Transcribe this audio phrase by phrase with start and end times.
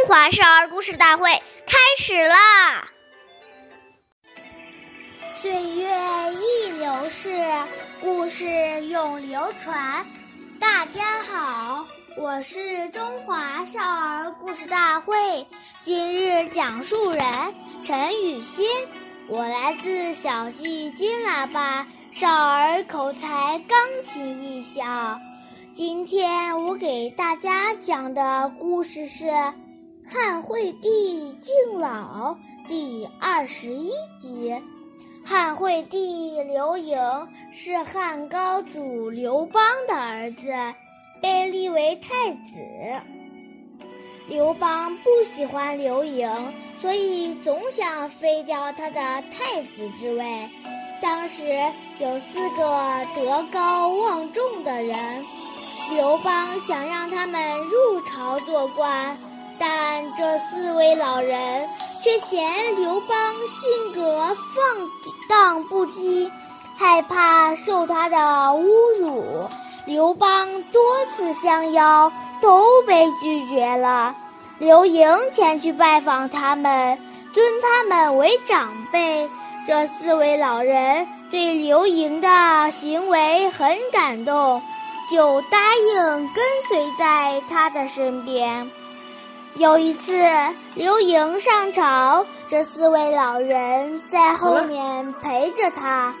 [0.00, 1.30] 中华少儿故事大会
[1.66, 2.88] 开始啦！
[5.36, 5.90] 岁月
[6.32, 7.28] 易流逝，
[8.00, 8.46] 故事
[8.86, 10.06] 永流传。
[10.58, 11.84] 大家好，
[12.16, 15.46] 我是中华少儿故事大会
[15.82, 17.22] 今日讲述人
[17.84, 18.66] 陈雨欣，
[19.28, 25.20] 我来自小季金喇叭少儿口才钢琴艺校。
[25.74, 29.26] 今天我给大家讲的故事是
[30.12, 32.34] 《汉惠帝敬老》
[32.66, 34.60] 第二十一集。
[35.24, 36.98] 汉惠帝刘盈
[37.52, 40.48] 是汉高祖刘邦的儿子，
[41.22, 42.60] 被立为太子。
[44.26, 46.28] 刘邦不喜欢刘盈，
[46.74, 50.50] 所以总想废掉他的太子之位。
[51.00, 51.44] 当时
[52.00, 55.24] 有四个德高望重的人。
[55.92, 59.16] 刘邦想让他们入朝做官，
[59.60, 61.68] 但这四位老人
[62.02, 64.88] 却嫌刘邦性格放
[65.28, 66.30] 荡不羁，
[66.78, 68.64] 害怕受他的侮
[68.98, 69.46] 辱。
[69.84, 74.14] 刘邦多次相邀，都被拒绝了。
[74.58, 76.98] 刘盈前去拜访他们，
[77.34, 79.28] 尊他们为长辈。
[79.66, 84.62] 这四位老人对刘盈的行为很感动。
[85.10, 88.70] 就答应跟随在他的身边。
[89.54, 90.12] 有一次，
[90.74, 96.14] 刘盈上朝，这四位老人在后面陪着他。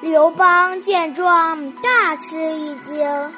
[0.00, 3.32] 刘邦见状大吃一惊，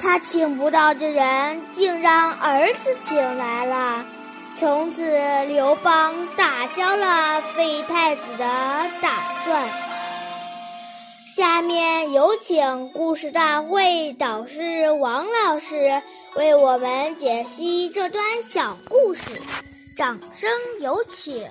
[0.00, 4.04] 他请不到的人，竟让儿子请来了。
[4.54, 5.04] 从此，
[5.46, 8.44] 刘邦打消了废太子的
[9.02, 9.10] 打
[9.44, 9.68] 算。
[11.26, 16.02] 下面有请故事大会导师王老师
[16.36, 19.40] 为我们解析这段小故事，
[19.96, 20.48] 掌声
[20.80, 21.48] 有请。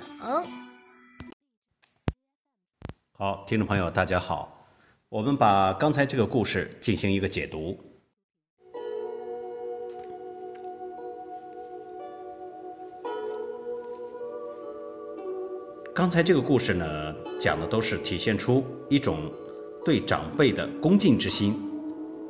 [3.13, 4.67] 好，听众朋友，大家好，
[5.09, 7.77] 我们把刚才这个故事进行一个解读。
[15.93, 19.31] 刚才这个故事呢，讲的都是体现出一种。
[19.85, 21.55] 对长辈的恭敬之心，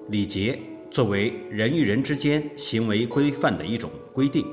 [0.10, 0.60] 礼节
[0.90, 4.46] 作为人与人之间行为规范的一种规定，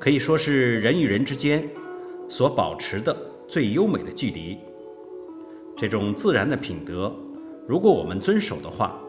[0.00, 1.68] 可以说是人与人之间
[2.28, 3.16] 所保持的
[3.48, 4.58] 最优美的距离。
[5.76, 7.14] 这种自然的品德，
[7.66, 9.00] 如果我们遵守的话，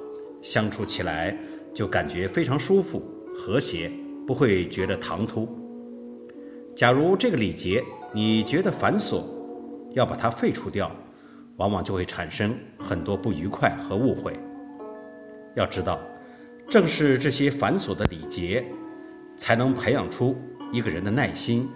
[0.41, 1.37] 相处起来
[1.73, 3.03] 就感觉非常舒服、
[3.35, 3.91] 和谐，
[4.25, 5.47] 不会觉得唐突。
[6.75, 9.23] 假如这个礼节你觉得繁琐，
[9.91, 10.91] 要把它废除掉。
[11.57, 14.33] 往往就会产生很多不愉快和误会。
[15.55, 16.01] 要知道，
[16.73, 18.65] 正是这些繁琐的礼节，
[19.37, 20.35] 才能培养出
[20.71, 21.69] 一个人的耐心、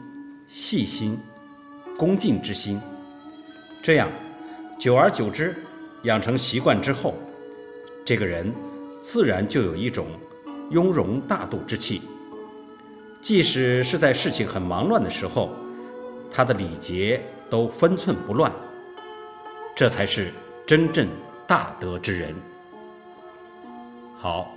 [0.47, 1.19] 细心、
[1.95, 2.81] 恭敬之心。
[3.83, 4.09] 这样，
[4.79, 5.55] 久而久之，
[6.01, 7.13] 养成习惯之后，
[8.03, 8.51] 这个人
[8.99, 10.07] 自然就有一种
[10.71, 12.01] 雍容大度之气。
[13.21, 15.51] 即使是在事情很忙乱的时候，
[16.31, 17.21] 他的礼节
[17.51, 18.51] 都分寸不乱。
[19.75, 20.31] 这才是
[20.65, 21.07] 真正
[21.45, 22.33] 大德之人。
[24.15, 24.56] 好，